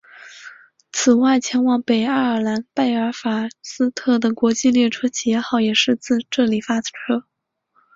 [0.91, 7.27] 此外前往北爱尔兰贝尔法斯特的国际列车企业号也是自这里发车。